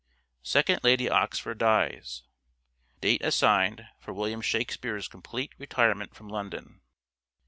[0.41, 2.23] Second Lady Oxford dies.
[3.01, 6.81] Date assigned for William Shakspere's complete retirement from London.